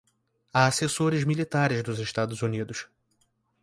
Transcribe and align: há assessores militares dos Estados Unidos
há 0.51 0.65
assessores 0.65 1.23
militares 1.23 1.83
dos 1.83 1.99
Estados 1.99 2.41
Unidos 2.41 2.87